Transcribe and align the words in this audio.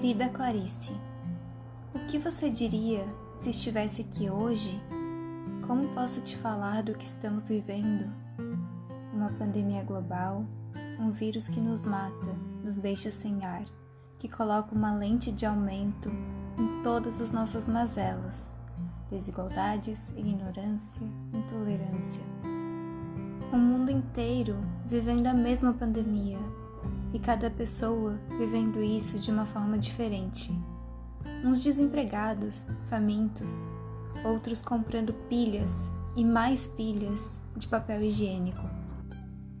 Querida 0.00 0.30
Clarice, 0.30 0.94
o 1.94 1.98
que 2.06 2.18
você 2.18 2.48
diria 2.48 3.06
se 3.36 3.50
estivesse 3.50 4.00
aqui 4.00 4.30
hoje? 4.30 4.80
Como 5.66 5.88
posso 5.88 6.22
te 6.22 6.38
falar 6.38 6.82
do 6.82 6.94
que 6.94 7.04
estamos 7.04 7.50
vivendo? 7.50 8.10
Uma 9.12 9.28
pandemia 9.32 9.84
global, 9.84 10.46
um 10.98 11.10
vírus 11.10 11.50
que 11.50 11.60
nos 11.60 11.84
mata, 11.84 12.34
nos 12.64 12.78
deixa 12.78 13.10
sem 13.10 13.44
ar, 13.44 13.66
que 14.18 14.26
coloca 14.26 14.74
uma 14.74 14.94
lente 14.94 15.30
de 15.30 15.44
aumento 15.44 16.10
em 16.56 16.82
todas 16.82 17.20
as 17.20 17.30
nossas 17.30 17.68
mazelas, 17.68 18.56
desigualdades, 19.10 20.14
ignorância, 20.16 21.06
intolerância. 21.34 22.22
O 23.52 23.58
mundo 23.58 23.90
inteiro 23.90 24.56
vivendo 24.86 25.26
a 25.26 25.34
mesma 25.34 25.74
pandemia 25.74 26.38
e 27.12 27.18
cada 27.18 27.50
pessoa 27.50 28.20
vivendo 28.38 28.82
isso 28.82 29.18
de 29.18 29.30
uma 29.30 29.46
forma 29.46 29.78
diferente. 29.78 30.52
Uns 31.44 31.60
desempregados, 31.60 32.66
famintos, 32.88 33.72
outros 34.24 34.62
comprando 34.62 35.12
pilhas 35.28 35.88
e 36.16 36.24
mais 36.24 36.68
pilhas 36.68 37.38
de 37.56 37.66
papel 37.66 38.02
higiênico. 38.02 38.62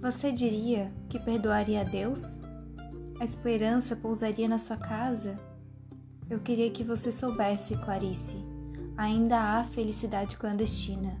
Você 0.00 0.30
diria 0.30 0.92
que 1.08 1.18
perdoaria 1.18 1.80
a 1.80 1.84
Deus? 1.84 2.40
A 3.20 3.24
esperança 3.24 3.96
pousaria 3.96 4.48
na 4.48 4.58
sua 4.58 4.76
casa? 4.76 5.38
Eu 6.30 6.38
queria 6.40 6.70
que 6.70 6.84
você 6.84 7.10
soubesse, 7.10 7.76
Clarice, 7.78 8.36
ainda 8.96 9.40
há 9.40 9.64
felicidade 9.64 10.36
clandestina. 10.36 11.18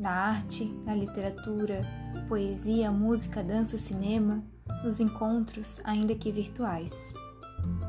Na 0.00 0.10
arte, 0.10 0.64
na 0.84 0.94
literatura, 0.94 1.82
poesia, 2.28 2.90
música, 2.90 3.42
dança, 3.42 3.76
cinema, 3.76 4.42
nos 4.84 5.00
encontros, 5.00 5.80
ainda 5.84 6.14
que 6.14 6.30
virtuais. 6.30 7.12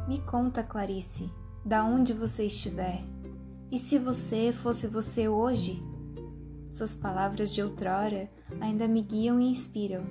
Me 0.08 0.20
conta, 0.20 0.64
Clarice, 0.64 1.30
da 1.64 1.84
onde 1.84 2.14
você 2.14 2.46
estiver. 2.46 3.04
E 3.72 3.78
se 3.78 4.00
você 4.00 4.52
fosse 4.52 4.88
você 4.88 5.28
hoje? 5.28 5.84
Suas 6.70 6.96
palavras 6.96 7.54
de 7.54 7.62
outrora 7.62 8.30
ainda 8.60 8.88
me 8.88 9.02
guiam 9.02 9.40
e 9.40 9.50
inspiram. 9.50 10.04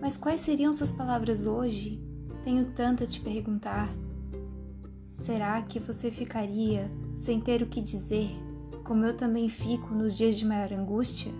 Mas 0.00 0.16
quais 0.16 0.40
seriam 0.40 0.72
suas 0.72 0.92
palavras 0.92 1.46
hoje? 1.46 2.02
Tenho 2.44 2.66
tanto 2.72 3.04
a 3.04 3.06
te 3.06 3.20
perguntar. 3.20 3.92
Será 5.10 5.60
que 5.62 5.80
você 5.80 6.10
ficaria 6.10 6.90
sem 7.16 7.40
ter 7.40 7.62
o 7.62 7.66
que 7.66 7.80
dizer, 7.80 8.30
como 8.84 9.04
eu 9.04 9.16
também 9.16 9.48
fico 9.48 9.92
nos 9.94 10.16
dias 10.16 10.36
de 10.36 10.46
maior 10.46 10.72
angústia? 10.72 11.32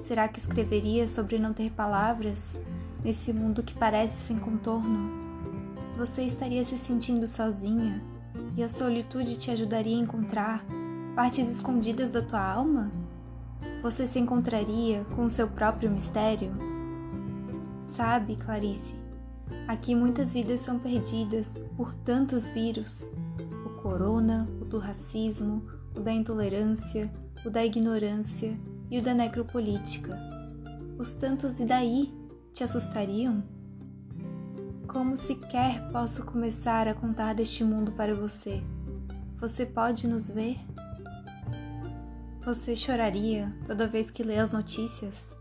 Será 0.00 0.26
que 0.26 0.38
escreveria 0.38 1.06
sobre 1.06 1.38
não 1.38 1.52
ter 1.52 1.70
palavras 1.70 2.58
nesse 3.04 3.32
mundo 3.32 3.62
que 3.62 3.74
parece 3.74 4.16
sem 4.22 4.38
contorno, 4.38 5.10
você 5.96 6.22
estaria 6.22 6.64
se 6.64 6.78
sentindo 6.78 7.26
sozinha 7.26 8.02
e 8.56 8.62
a 8.62 8.68
solitude 8.68 9.36
te 9.36 9.50
ajudaria 9.50 9.96
a 9.96 10.00
encontrar 10.00 10.64
partes 11.14 11.48
escondidas 11.48 12.10
da 12.10 12.22
tua 12.22 12.40
alma? 12.40 12.90
Você 13.82 14.06
se 14.06 14.18
encontraria 14.18 15.04
com 15.16 15.24
o 15.24 15.30
seu 15.30 15.48
próprio 15.48 15.90
mistério? 15.90 16.52
Sabe, 17.90 18.36
Clarice, 18.36 18.94
aqui 19.68 19.94
muitas 19.94 20.32
vidas 20.32 20.60
são 20.60 20.78
perdidas 20.78 21.60
por 21.76 21.94
tantos 21.94 22.48
vírus: 22.50 23.10
o 23.66 23.82
corona, 23.82 24.48
o 24.60 24.64
do 24.64 24.78
racismo, 24.78 25.66
o 25.94 26.00
da 26.00 26.12
intolerância, 26.12 27.12
o 27.44 27.50
da 27.50 27.64
ignorância 27.64 28.58
e 28.90 28.98
o 28.98 29.02
da 29.02 29.12
necropolítica. 29.12 30.18
Os 30.98 31.12
tantos 31.14 31.60
e 31.60 31.64
daí 31.64 32.21
te 32.52 32.62
assustariam? 32.62 33.42
Como 34.86 35.16
sequer 35.16 35.90
posso 35.90 36.22
começar 36.24 36.86
a 36.86 36.94
contar 36.94 37.34
deste 37.34 37.64
mundo 37.64 37.92
para 37.92 38.14
você? 38.14 38.62
Você 39.38 39.64
pode 39.64 40.06
nos 40.06 40.28
ver? 40.28 40.58
Você 42.44 42.76
choraria 42.76 43.56
toda 43.66 43.86
vez 43.86 44.10
que 44.10 44.22
lê 44.22 44.38
as 44.38 44.52
notícias? 44.52 45.34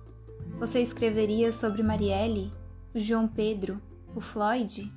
Você 0.58 0.82
escreveria 0.82 1.52
sobre 1.52 1.84
Marielle, 1.84 2.54
o 2.96 3.00
João 3.00 3.28
Pedro, 3.28 3.82
o 4.16 4.22
Floyd? 4.22 4.92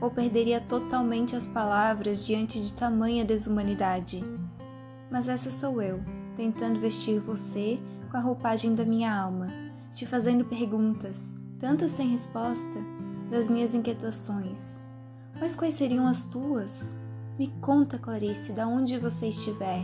Ou 0.00 0.10
perderia 0.10 0.60
totalmente 0.60 1.36
as 1.36 1.46
palavras 1.46 2.26
diante 2.26 2.60
de 2.60 2.72
tamanha 2.72 3.24
desumanidade? 3.24 4.24
Mas 5.08 5.28
essa 5.28 5.52
sou 5.52 5.80
eu, 5.80 6.02
tentando 6.36 6.80
vestir 6.80 7.20
você 7.20 7.78
com 8.10 8.16
a 8.16 8.20
roupagem 8.20 8.74
da 8.74 8.84
minha 8.84 9.14
alma, 9.14 9.48
te 9.92 10.04
fazendo 10.04 10.44
perguntas, 10.44 11.34
tantas 11.64 11.92
sem 11.92 12.10
resposta, 12.10 12.78
das 13.30 13.48
minhas 13.48 13.74
inquietações. 13.74 14.70
Mas 15.40 15.56
quais 15.56 15.72
seriam 15.72 16.06
as 16.06 16.26
tuas? 16.26 16.94
Me 17.38 17.48
conta, 17.62 17.98
Clarice, 17.98 18.52
da 18.52 18.68
onde 18.68 18.98
você 18.98 19.28
estiver. 19.28 19.82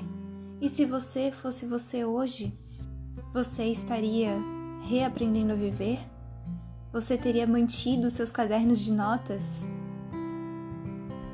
E 0.61 0.69
se 0.69 0.85
você 0.85 1.33
fosse 1.33 1.65
você 1.65 2.05
hoje, 2.05 2.53
você 3.33 3.65
estaria 3.65 4.37
reaprendendo 4.91 5.53
a 5.53 5.57
viver? 5.57 5.99
Você 6.93 7.17
teria 7.17 7.47
mantido 7.47 8.11
seus 8.11 8.31
cadernos 8.31 8.79
de 8.79 8.93
notas? 8.93 9.67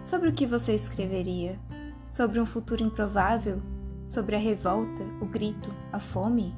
Sobre 0.05 0.29
o 0.29 0.33
que 0.33 0.47
você 0.47 0.77
escreveria? 0.77 1.59
Sobre 2.09 2.39
um 2.39 2.47
futuro 2.47 2.85
improvável? 2.85 3.61
Sobre 4.07 4.37
a 4.37 4.39
revolta, 4.39 5.03
o 5.21 5.27
grito, 5.27 5.75
a 5.93 5.99
fome? 5.99 6.55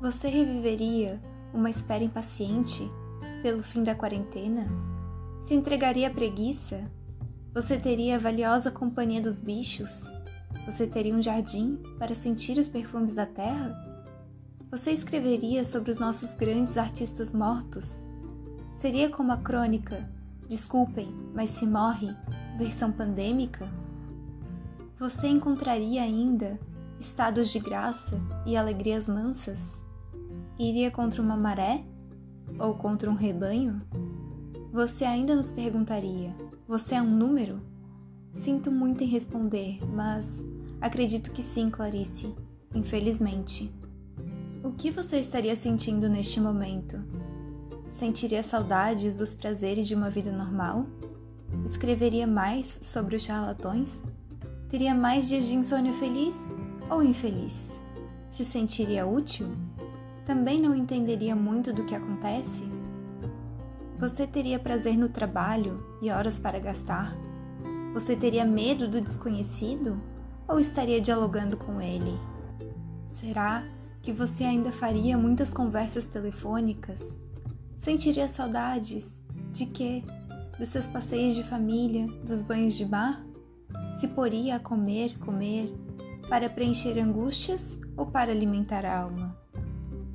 Você 0.00 0.28
reviveria 0.28 1.20
uma 1.52 1.68
espera 1.68 2.04
impaciente 2.04 2.88
pelo 3.42 3.62
fim 3.62 3.82
da 3.82 3.94
quarentena? 3.94 4.66
Se 5.40 5.54
entregaria 5.54 6.08
à 6.08 6.10
preguiça? 6.10 6.90
Você 7.54 7.78
teria 7.78 8.16
a 8.16 8.18
valiosa 8.18 8.70
companhia 8.70 9.20
dos 9.20 9.38
bichos? 9.38 10.04
Você 10.64 10.86
teria 10.86 11.14
um 11.14 11.22
jardim 11.22 11.78
para 11.98 12.14
sentir 12.14 12.58
os 12.58 12.68
perfumes 12.68 13.14
da 13.14 13.26
terra? 13.26 13.76
Você 14.70 14.90
escreveria 14.90 15.64
sobre 15.64 15.90
os 15.90 15.98
nossos 15.98 16.34
grandes 16.34 16.76
artistas 16.76 17.32
mortos? 17.32 18.06
Seria 18.76 19.08
como 19.08 19.32
a 19.32 19.36
crônica 19.38 20.08
Desculpem, 20.48 21.14
mas 21.34 21.50
se 21.50 21.66
morre, 21.66 22.16
versão 22.56 22.90
pandêmica? 22.90 23.68
Você 24.98 25.28
encontraria 25.28 26.02
ainda 26.02 26.58
estados 26.98 27.50
de 27.50 27.58
graça 27.58 28.18
e 28.46 28.56
alegrias 28.56 29.06
mansas? 29.06 29.82
Iria 30.58 30.90
contra 30.90 31.20
uma 31.20 31.36
maré 31.36 31.84
ou 32.58 32.74
contra 32.74 33.10
um 33.10 33.14
rebanho? 33.14 33.80
Você 34.72 35.04
ainda 35.04 35.34
nos 35.34 35.50
perguntaria: 35.50 36.34
você 36.66 36.94
é 36.94 37.02
um 37.02 37.10
número? 37.10 37.60
Sinto 38.34 38.70
muito 38.70 39.02
em 39.02 39.06
responder, 39.06 39.78
mas 39.92 40.44
acredito 40.80 41.32
que 41.32 41.42
sim, 41.42 41.68
Clarice, 41.68 42.34
infelizmente. 42.74 43.72
O 44.62 44.72
que 44.72 44.90
você 44.90 45.18
estaria 45.18 45.56
sentindo 45.56 46.08
neste 46.08 46.40
momento? 46.40 47.02
Sentiria 47.90 48.42
saudades 48.42 49.16
dos 49.16 49.34
prazeres 49.34 49.88
de 49.88 49.94
uma 49.94 50.10
vida 50.10 50.30
normal? 50.30 50.86
Escreveria 51.64 52.26
mais 52.26 52.78
sobre 52.82 53.16
os 53.16 53.22
charlatões? 53.22 54.02
Teria 54.68 54.94
mais 54.94 55.28
dias 55.28 55.46
de 55.46 55.56
insônia 55.56 55.92
feliz 55.94 56.54
ou 56.90 57.02
infeliz? 57.02 57.80
Se 58.30 58.44
sentiria 58.44 59.06
útil? 59.06 59.48
Também 60.28 60.60
não 60.60 60.76
entenderia 60.76 61.34
muito 61.34 61.72
do 61.72 61.86
que 61.86 61.94
acontece? 61.94 62.62
Você 63.98 64.26
teria 64.26 64.58
prazer 64.58 64.94
no 64.94 65.08
trabalho 65.08 65.82
e 66.02 66.10
horas 66.10 66.38
para 66.38 66.58
gastar? 66.58 67.16
Você 67.94 68.14
teria 68.14 68.44
medo 68.44 68.86
do 68.86 69.00
desconhecido 69.00 69.98
ou 70.46 70.60
estaria 70.60 71.00
dialogando 71.00 71.56
com 71.56 71.80
ele? 71.80 72.12
Será 73.06 73.64
que 74.02 74.12
você 74.12 74.44
ainda 74.44 74.70
faria 74.70 75.16
muitas 75.16 75.50
conversas 75.50 76.04
telefônicas? 76.04 77.22
Sentiria 77.78 78.28
saudades 78.28 79.22
de 79.50 79.64
quê? 79.64 80.04
Dos 80.58 80.68
seus 80.68 80.86
passeios 80.86 81.34
de 81.34 81.42
família, 81.42 82.06
dos 82.22 82.42
banhos 82.42 82.76
de 82.76 82.84
mar? 82.84 83.24
Se 83.94 84.06
poria 84.06 84.56
a 84.56 84.60
comer, 84.60 85.18
comer, 85.20 85.72
para 86.28 86.50
preencher 86.50 86.98
angústias 86.98 87.80
ou 87.96 88.04
para 88.04 88.30
alimentar 88.30 88.84
a 88.84 89.00
alma? 89.00 89.47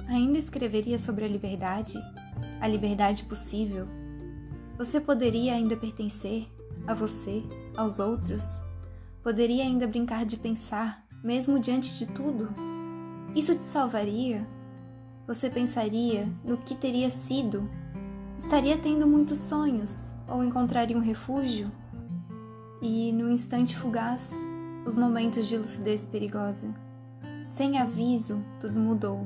Ainda 0.08 0.38
escreveria 0.38 1.00
sobre 1.00 1.26
a 1.26 1.28
liberdade? 1.28 1.98
A 2.60 2.68
liberdade 2.68 3.24
possível? 3.24 3.88
Você 4.78 5.00
poderia 5.00 5.54
ainda 5.54 5.78
pertencer 5.78 6.48
a 6.86 6.94
você, 6.94 7.44
aos 7.78 8.00
outros? 8.00 8.44
Poderia 9.22 9.64
ainda 9.64 9.88
brincar 9.88 10.26
de 10.26 10.36
pensar, 10.36 11.06
mesmo 11.24 11.60
diante 11.60 11.98
de 11.98 12.08
tudo? 12.08 12.50
Isso 13.34 13.56
te 13.56 13.64
salvaria? 13.64 14.46
Você 15.26 15.50
pensaria 15.50 16.28
no 16.44 16.58
que 16.58 16.76
teria 16.76 17.10
sido? 17.10 17.70
Estaria 18.38 18.78
tendo 18.78 19.08
muitos 19.08 19.38
sonhos 19.38 20.14
ou 20.28 20.44
encontraria 20.44 20.98
um 20.98 21.02
refúgio? 21.02 21.72
E, 22.82 23.14
no 23.14 23.32
instante 23.32 23.78
fugaz, 23.78 24.34
os 24.86 24.96
momentos 24.96 25.48
de 25.48 25.58
lucidez 25.58 26.06
perigosa. 26.06 26.74
Sem 27.50 27.78
aviso, 27.78 28.44
tudo 28.60 28.78
mudou. 28.78 29.26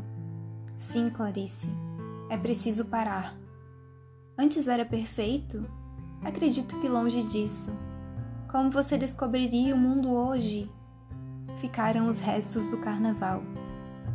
Sim, 0.78 1.10
Clarice, 1.10 1.68
é 2.30 2.38
preciso 2.38 2.86
parar. 2.86 3.36
Antes 4.38 4.68
era 4.68 4.86
perfeito? 4.86 5.66
Acredito 6.24 6.80
que 6.80 6.88
longe 6.88 7.24
disso. 7.24 7.70
Como 8.50 8.72
você 8.72 8.98
descobriria 8.98 9.76
o 9.76 9.78
mundo 9.78 10.12
hoje? 10.12 10.72
Ficaram 11.58 12.08
os 12.08 12.20
restos 12.20 12.70
do 12.70 12.78
carnaval. 12.78 13.44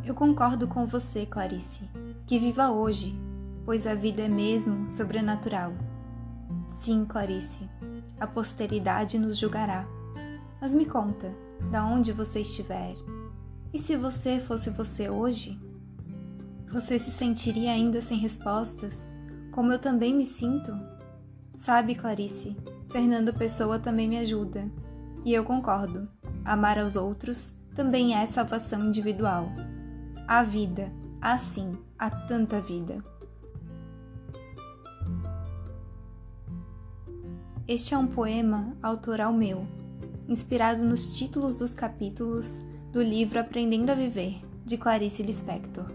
Eu 0.03 0.15
concordo 0.15 0.67
com 0.67 0.85
você, 0.85 1.25
Clarice, 1.25 1.89
que 2.25 2.39
viva 2.39 2.71
hoje, 2.71 3.15
pois 3.65 3.85
a 3.85 3.93
vida 3.93 4.23
é 4.23 4.27
mesmo 4.27 4.89
sobrenatural. 4.89 5.73
Sim, 6.71 7.05
Clarice, 7.05 7.69
a 8.19 8.25
posteridade 8.25 9.19
nos 9.19 9.37
julgará. 9.37 9.85
Mas 10.59 10.73
me 10.73 10.85
conta, 10.85 11.31
da 11.69 11.85
onde 11.85 12.11
você 12.11 12.41
estiver, 12.41 12.95
e 13.73 13.79
se 13.79 13.95
você 13.95 14.39
fosse 14.39 14.69
você 14.69 15.09
hoje? 15.09 15.59
Você 16.73 16.97
se 16.97 17.11
sentiria 17.11 17.71
ainda 17.71 18.01
sem 18.01 18.17
respostas, 18.17 19.13
como 19.51 19.71
eu 19.71 19.77
também 19.77 20.11
me 20.11 20.25
sinto? 20.25 20.75
Sabe, 21.55 21.93
Clarice, 21.93 22.57
Fernando 22.91 23.31
Pessoa 23.31 23.77
também 23.77 24.09
me 24.09 24.17
ajuda. 24.17 24.67
E 25.23 25.31
eu 25.31 25.43
concordo. 25.43 26.09
Amar 26.43 26.79
aos 26.79 26.95
outros 26.95 27.53
também 27.75 28.15
é 28.15 28.25
salvação 28.25 28.87
individual. 28.87 29.51
Há 30.27 30.41
vida, 30.41 30.91
há 31.21 31.37
sim, 31.37 31.77
há 31.97 32.09
tanta 32.09 32.59
vida. 32.59 33.05
Este 37.67 37.93
é 37.93 37.97
um 37.99 38.07
poema 38.07 38.75
autoral 38.81 39.31
meu, 39.31 39.67
inspirado 40.27 40.83
nos 40.83 41.05
títulos 41.05 41.55
dos 41.55 41.71
capítulos 41.71 42.63
do 42.91 42.99
livro 42.99 43.39
Aprendendo 43.39 43.91
a 43.91 43.95
Viver, 43.95 44.41
de 44.65 44.75
Clarice 44.75 45.21
Lispector. 45.21 45.85